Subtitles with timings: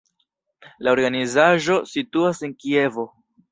[0.85, 3.09] La organizaĵo situas en Kievo.